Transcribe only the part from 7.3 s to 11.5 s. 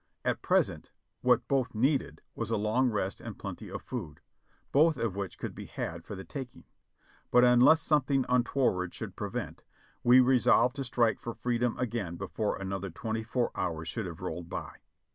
unless something unto ward should prevent, we resolved to strike for